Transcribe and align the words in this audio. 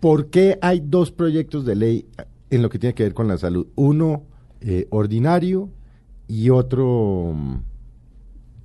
¿Por 0.00 0.30
qué 0.30 0.58
hay 0.62 0.80
dos 0.84 1.10
proyectos 1.10 1.64
de 1.64 1.74
ley 1.74 2.06
en 2.50 2.62
lo 2.62 2.70
que 2.70 2.78
tiene 2.78 2.94
que 2.94 3.02
ver 3.02 3.14
con 3.14 3.28
la 3.28 3.38
salud? 3.38 3.66
Uno 3.74 4.22
eh, 4.60 4.86
ordinario 4.90 5.70
y 6.28 6.50
otro 6.50 7.32
mm, 7.34 7.56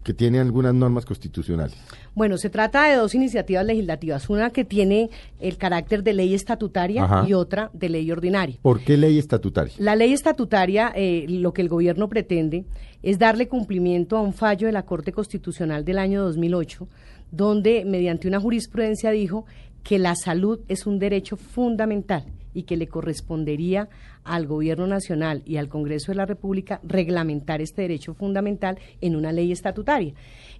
que 0.03 0.13
tiene 0.13 0.39
algunas 0.39 0.73
normas 0.75 1.05
constitucionales. 1.05 1.75
Bueno, 2.13 2.37
se 2.37 2.49
trata 2.49 2.87
de 2.87 2.95
dos 2.95 3.15
iniciativas 3.15 3.65
legislativas, 3.65 4.29
una 4.29 4.51
que 4.51 4.65
tiene 4.65 5.09
el 5.39 5.57
carácter 5.57 6.03
de 6.03 6.13
ley 6.13 6.33
estatutaria 6.35 7.25
y 7.27 7.33
otra 7.33 7.71
de 7.73 7.89
ley 7.89 8.11
ordinaria. 8.11 8.57
¿Por 8.61 8.81
qué 8.81 8.97
ley 8.97 9.17
estatutaria? 9.17 9.73
La 9.79 9.95
ley 9.95 10.13
estatutaria, 10.13 10.91
eh, 10.95 11.25
lo 11.27 11.53
que 11.53 11.61
el 11.61 11.69
gobierno 11.69 12.09
pretende 12.09 12.65
es 13.01 13.17
darle 13.17 13.47
cumplimiento 13.47 14.17
a 14.17 14.21
un 14.21 14.33
fallo 14.33 14.67
de 14.67 14.73
la 14.73 14.83
Corte 14.83 15.11
Constitucional 15.11 15.83
del 15.83 15.97
año 15.97 16.23
2008, 16.23 16.87
donde 17.31 17.83
mediante 17.85 18.27
una 18.27 18.39
jurisprudencia 18.39 19.09
dijo 19.09 19.45
que 19.83 19.99
la 19.99 20.15
salud 20.15 20.59
es 20.67 20.87
un 20.87 20.99
derecho 20.99 21.37
fundamental 21.37 22.25
y 22.53 22.63
que 22.63 22.77
le 22.77 22.87
correspondería 22.87 23.89
al 24.23 24.47
Gobierno 24.47 24.87
Nacional 24.87 25.41
y 25.45 25.57
al 25.57 25.69
Congreso 25.69 26.11
de 26.11 26.17
la 26.17 26.25
República 26.25 26.79
reglamentar 26.83 27.61
este 27.61 27.81
derecho 27.81 28.13
fundamental 28.13 28.77
en 29.01 29.15
una 29.15 29.31
ley 29.31 29.51
estatutaria. 29.51 30.13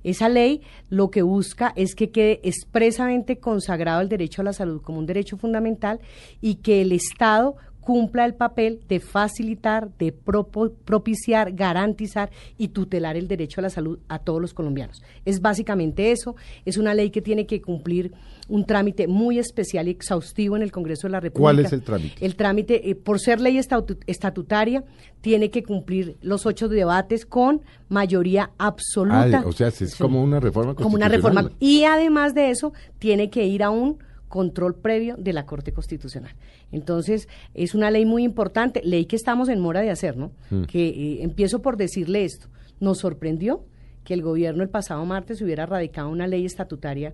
Esa 0.03 0.27
ley 0.27 0.61
lo 0.89 1.09
que 1.11 1.21
busca 1.21 1.71
es 1.75 1.95
que 1.95 2.09
quede 2.09 2.41
expresamente 2.43 3.37
consagrado 3.37 4.01
el 4.01 4.09
derecho 4.09 4.41
a 4.41 4.45
la 4.45 4.53
salud 4.53 4.81
como 4.81 4.99
un 4.99 5.05
derecho 5.05 5.37
fundamental 5.37 5.99
y 6.41 6.55
que 6.55 6.81
el 6.81 6.91
Estado 6.91 7.55
cumpla 7.83 8.25
el 8.25 8.33
papel 8.35 8.81
de 8.87 8.99
facilitar, 8.99 9.89
de 9.97 10.11
propiciar, 10.11 11.53
garantizar 11.53 12.31
y 12.57 12.69
tutelar 12.69 13.17
el 13.17 13.27
derecho 13.27 13.61
a 13.61 13.63
la 13.63 13.69
salud 13.69 13.99
a 14.07 14.19
todos 14.19 14.41
los 14.41 14.53
colombianos. 14.53 15.01
Es 15.25 15.41
básicamente 15.41 16.11
eso, 16.11 16.35
es 16.65 16.77
una 16.77 16.93
ley 16.93 17.09
que 17.09 17.21
tiene 17.21 17.45
que 17.45 17.61
cumplir 17.61 18.13
un 18.49 18.65
trámite 18.65 19.07
muy 19.07 19.39
especial 19.39 19.87
y 19.87 19.91
exhaustivo 19.91 20.55
en 20.55 20.63
el 20.63 20.71
Congreso 20.71 21.07
de 21.07 21.11
la 21.11 21.19
República. 21.19 21.41
¿Cuál 21.41 21.59
es 21.59 21.73
el 21.73 21.81
trámite? 21.81 22.25
El 22.25 22.35
trámite, 22.35 22.89
eh, 22.89 22.95
por 22.95 23.19
ser 23.19 23.39
ley 23.39 23.57
estatutaria, 23.57 24.83
tiene 25.21 25.49
que 25.49 25.63
cumplir 25.63 26.17
los 26.21 26.45
ocho 26.45 26.67
debates 26.67 27.25
con 27.25 27.61
mayoría 27.89 28.51
absoluta. 28.57 29.43
Ah, 29.43 29.47
o 29.47 29.51
sea, 29.51 29.67
es 29.67 29.95
como 29.95 30.21
una 30.21 30.39
reforma 30.39 30.75
Como 30.75 30.95
una 30.95 31.07
reforma. 31.07 31.51
Y 31.59 31.83
además 31.85 32.33
de 32.33 32.49
eso, 32.49 32.73
tiene 32.99 33.29
que 33.29 33.45
ir 33.45 33.63
a 33.63 33.69
un 33.69 33.99
control 34.33 34.73
previo 34.73 35.15
de 35.15 35.31
la 35.31 35.45
Corte 35.45 35.73
Constitucional. 35.73 36.33
Entonces, 36.71 37.29
es 37.53 37.75
una 37.75 37.91
ley 37.91 38.03
muy 38.03 38.23
importante, 38.23 38.81
ley 38.83 39.05
que 39.05 39.15
estamos 39.15 39.47
en 39.47 39.59
mora 39.59 39.81
de 39.81 39.91
hacer, 39.91 40.17
¿no? 40.17 40.31
Mm. 40.49 40.63
Que 40.63 40.87
eh, 40.87 41.17
empiezo 41.21 41.61
por 41.61 41.77
decirle 41.77 42.25
esto. 42.25 42.47
Nos 42.79 42.97
sorprendió 42.97 43.63
que 44.03 44.15
el 44.15 44.23
gobierno 44.23 44.63
el 44.63 44.69
pasado 44.69 45.05
martes 45.05 45.39
hubiera 45.43 45.67
radicado 45.67 46.09
una 46.09 46.25
ley 46.25 46.45
estatutaria 46.45 47.13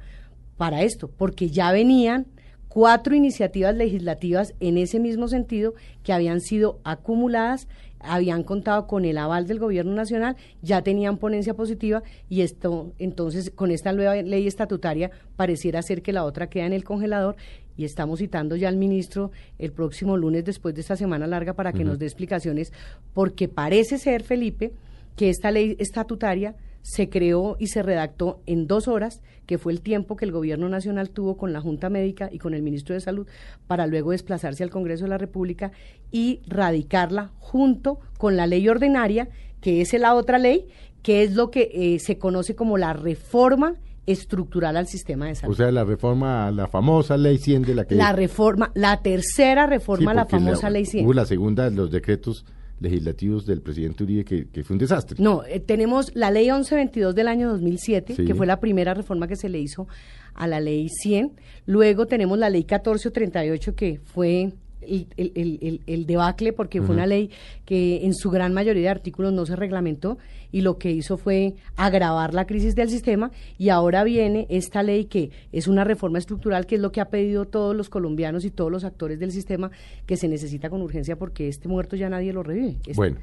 para 0.56 0.84
esto, 0.84 1.09
porque 1.09 1.50
ya 1.50 1.73
venían 1.73 2.26
cuatro 2.70 3.16
iniciativas 3.16 3.75
legislativas 3.75 4.53
en 4.59 4.78
ese 4.78 5.00
mismo 5.00 5.28
sentido 5.28 5.73
que 6.03 6.14
habían 6.14 6.39
sido 6.39 6.80
acumuladas, 6.84 7.67
habían 8.00 8.44
contado 8.44 8.88
con 8.88 9.03
el 9.03 9.17
aval 9.17 9.48
del 9.48 9.59
gobierno 9.59 9.94
nacional, 9.94 10.38
ya 10.61 10.81
tenían 10.84 11.17
ponencia 11.17 11.56
positiva 11.56 12.03
y 12.30 12.42
esto 12.42 12.94
entonces 13.00 13.52
con 13.53 13.72
esta 13.72 13.92
nueva 13.92 14.16
ley 14.16 14.48
estatutaria 14.48 15.11
pareciera 15.36 15.81
ser 15.81 16.02
que 16.02 16.14
la 16.14 16.23
otra 16.23 16.48
queda 16.48 16.66
en 16.66 16.73
el 16.73 16.86
congelador 16.86 17.36
y 17.76 17.86
estamos 17.86 18.20
citando 18.20 18.56
ya 18.56 18.70
al 18.70 18.78
ministro 18.78 19.31
el 19.58 19.72
próximo 19.72 20.16
lunes 20.16 20.45
después 20.45 20.76
de 20.76 20.81
esta 20.81 20.95
semana 20.95 21.28
larga 21.28 21.54
para 21.54 21.73
que 21.73 21.83
nos 21.83 22.00
dé 22.00 22.06
explicaciones 22.06 22.72
porque 23.14 23.48
parece 23.48 23.98
ser 23.98 24.23
Felipe 24.23 24.73
que 25.16 25.30
esta 25.30 25.52
ley 25.52 25.76
estatutaria 25.80 26.56
se 26.82 27.10
creó 27.10 27.56
y 27.60 27.68
se 27.68 27.84
redactó 27.84 28.42
en 28.46 28.68
dos 28.68 28.88
horas, 28.88 29.22
que 29.46 29.58
fue 29.58 29.74
el 29.74 29.82
tiempo 29.82 30.16
que 30.16 30.26
el 30.26 30.32
Gobierno 30.32 30.70
Nacional 30.70 31.10
tuvo 31.10 31.38
con 31.38 31.54
la 31.54 31.62
Junta 31.62 31.90
Médica 31.90 32.30
y 32.32 32.40
con 32.40 32.54
el 32.54 32.62
Ministro 32.62 32.94
de 32.96 33.02
Salud 33.02 33.28
para 33.68 33.88
luego 33.88 34.12
desplazarse 34.12 34.64
al 34.64 34.70
Congreso 34.70 35.06
de 35.06 35.10
la 35.10 35.18
República 35.18 35.72
y 36.12 36.42
radicarla 36.48 37.32
junto 37.40 38.00
con 38.18 38.38
la 38.38 38.48
ley 38.48 38.68
ordinaria, 38.70 39.30
que 39.62 39.82
es 39.82 39.94
la 39.94 40.16
otra 40.16 40.38
ley, 40.38 40.68
que 41.02 41.24
es 41.24 41.34
lo 41.34 41.52
que 41.52 41.72
eh, 41.73 42.00
se 42.00 42.18
conoce 42.18 42.56
como 42.56 42.78
la 42.78 42.94
reforma 42.94 43.76
estructural 44.06 44.76
al 44.76 44.88
sistema 44.88 45.28
de 45.28 45.36
salud. 45.36 45.54
O 45.54 45.56
sea, 45.56 45.72
la 45.72 45.84
reforma, 45.84 46.52
la 46.52 46.68
famosa 46.68 47.16
ley 47.18 47.38
100 47.38 47.62
de 47.64 47.76
la 47.76 47.86
que... 47.86 47.95
La 47.95 48.12
reforma, 48.12 48.72
la 48.73 49.02
tercera 49.02 49.68
reforma 49.68 50.12
a 50.12 50.16
la 50.16 50.26
famosa 50.26 50.70
ley 50.70 50.86
100. 50.86 51.16
la 51.16 51.26
segunda, 51.26 51.70
los 51.70 51.92
decretos 51.92 52.45
legislativos 52.80 53.45
del 53.45 53.62
presidente 53.62 54.04
Uribe 54.04 54.26
que, 54.26 54.64
fue 54.64 54.73
un 54.76 54.80
desastre. 54.80 55.17
No, 55.20 55.44
eh, 55.45 55.60
tenemos 55.60 56.12
la 56.16 56.32
ley 56.32 56.45
1122 56.45 57.16
del 57.16 57.28
año 57.28 57.50
2007, 57.50 58.16
que 58.26 58.36
fue 58.36 58.45
la 58.45 58.60
primera 58.60 58.94
reforma 58.94 59.28
que 59.28 59.36
se 59.36 59.50
le 59.50 59.60
hizo 59.60 59.88
a 60.34 60.48
la 60.48 60.60
ley 60.60 60.88
100. 60.89 61.34
Luego 61.66 62.06
tenemos 62.08 62.38
la 62.38 62.50
ley 62.50 62.62
1438, 62.62 63.76
que 63.76 64.00
fue 64.04 64.54
el, 64.89 65.32
el, 65.36 65.82
el, 65.86 66.05
debacle 66.05 66.54
porque 66.54 66.82
fue 66.82 66.95
una 66.95 67.05
ley 67.05 67.30
que 67.66 68.05
en 68.05 68.14
su 68.14 68.30
gran 68.30 68.54
mayoría 68.54 68.83
de 68.83 68.89
artículos 68.89 69.33
no 69.33 69.45
se 69.45 69.55
reglamentó 69.55 70.17
y 70.52 70.61
lo 70.61 70.77
que 70.77 70.92
hizo 70.92 71.17
fue 71.17 71.55
agravar 71.76 72.33
la 72.33 72.45
crisis 72.45 72.76
del 72.76 72.89
sistema 72.89 73.32
y 73.58 73.70
ahora 73.70 74.04
viene 74.04 74.48
esta 74.50 74.83
ley 74.83 75.05
que 75.05 75.32
es 75.52 75.67
una 75.67 75.83
reforma 75.83 76.17
estructural 76.17 76.66
que 76.66 76.76
es 76.76 76.82
lo 76.82 76.92
que 76.92 77.02
ha 77.02 77.10
pedido 77.10 77.45
todos 77.45 77.76
los 77.76 77.89
colombianos 77.89 78.45
y 78.45 78.52
todos 78.52 78.72
los 78.72 78.83
actores 78.83 79.20
del 79.20 79.32
sistema 79.32 79.72
que 80.05 80.17
se 80.17 80.27
necesita 80.27 80.70
con 80.70 80.82
urgencia 80.82 81.17
porque 81.17 81.48
este 81.48 81.67
muerto 81.67 81.95
ya 81.95 82.10
nadie 82.10 82.33
lo 82.33 82.44
revive. 82.44 82.77
Bueno, 82.95 83.17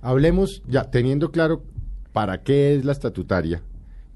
hablemos 0.00 0.62
ya 0.66 0.90
teniendo 0.90 1.30
claro 1.30 1.62
para 2.12 2.42
qué 2.42 2.76
es 2.76 2.84
la 2.84 2.92
estatutaria 2.92 3.62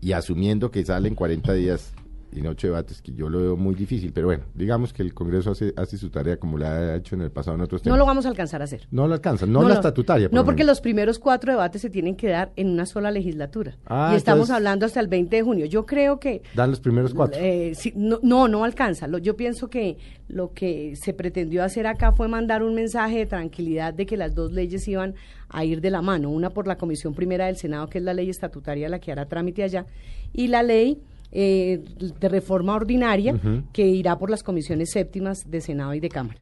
y 0.00 0.12
asumiendo 0.12 0.70
que 0.70 0.84
salen 0.84 1.14
40 1.14 1.52
días 1.54 1.92
y 2.32 2.46
ocho 2.46 2.68
debates, 2.68 3.02
que 3.02 3.12
yo 3.12 3.28
lo 3.28 3.40
veo 3.40 3.56
muy 3.56 3.74
difícil, 3.74 4.12
pero 4.12 4.26
bueno, 4.26 4.44
digamos 4.54 4.92
que 4.92 5.02
el 5.02 5.14
Congreso 5.14 5.50
hace, 5.50 5.72
hace 5.76 5.96
su 5.96 6.10
tarea 6.10 6.38
como 6.38 6.58
la 6.58 6.70
ha 6.70 6.96
hecho 6.96 7.14
en 7.14 7.22
el 7.22 7.30
pasado 7.30 7.56
en 7.56 7.62
otros 7.62 7.82
temas. 7.82 7.96
No 7.96 7.98
lo 7.98 8.06
vamos 8.06 8.26
a 8.26 8.28
alcanzar 8.28 8.60
a 8.60 8.64
hacer. 8.64 8.86
No 8.90 9.08
lo 9.08 9.14
alcanza, 9.14 9.46
no, 9.46 9.66
la 9.66 9.74
estatutaria. 9.74 10.28
no, 10.30 10.44
porque 10.44 10.64
los 10.64 10.80
primeros 10.80 11.18
cuatro 11.18 11.52
debates 11.52 11.82
se 11.82 11.90
tienen 11.90 12.16
que 12.16 12.28
dar 12.28 12.52
en 12.56 12.68
una 12.68 12.86
sola 12.86 13.10
legislatura. 13.10 13.76
Ah, 13.86 14.10
y 14.12 14.16
estamos 14.16 14.50
hablando 14.50 14.86
hasta 14.86 15.00
el 15.00 15.08
20 15.08 15.36
de 15.36 15.42
junio. 15.42 15.66
Yo 15.66 15.86
creo 15.86 16.20
que... 16.20 16.42
Dan 16.54 16.70
los 16.70 16.80
primeros 16.80 17.14
cuatro. 17.14 17.40
Eh, 17.40 17.72
no, 17.94 18.18
no, 18.22 18.48
no, 18.48 18.64
alcanza. 18.64 19.08
yo 19.18 19.36
pienso 19.36 19.68
que 19.68 19.98
lo 20.28 20.52
que 20.52 20.96
se 20.96 21.14
pretendió 21.14 21.64
hacer 21.64 21.86
acá 21.86 22.12
fue 22.12 22.28
mandar 22.28 22.62
un 22.62 22.74
mensaje 22.74 23.18
de 23.18 23.26
tranquilidad 23.26 23.94
de 23.94 24.06
que 24.06 24.16
las 24.16 24.34
dos 24.34 24.52
leyes 24.52 24.86
iban 24.88 25.14
a 25.48 25.64
ir 25.64 25.80
de 25.80 25.90
la 25.90 26.02
mano. 26.02 26.30
Una 26.30 26.50
por 26.50 26.66
la 26.66 26.76
Comisión 26.76 27.14
Primera 27.14 27.46
del 27.46 27.56
Senado, 27.56 27.88
que 27.88 27.98
es 27.98 28.04
la 28.04 28.14
ley 28.14 28.28
estatutaria, 28.28 28.88
la 28.88 28.98
que 28.98 29.12
hará 29.12 29.26
trámite 29.26 29.62
allá, 29.62 29.86
y 30.32 30.48
la 30.48 30.62
ley 30.62 31.00
eh, 31.32 31.82
de 32.20 32.28
reforma 32.28 32.74
ordinaria 32.74 33.34
que 33.72 33.86
irá 33.86 34.18
por 34.18 34.30
las 34.30 34.42
comisiones 34.42 34.90
séptimas 34.90 35.50
de 35.50 35.60
Senado 35.60 35.94
y 35.94 36.00
de 36.00 36.08
Cámara. 36.08 36.40